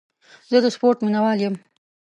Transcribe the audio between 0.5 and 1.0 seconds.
د سپورټ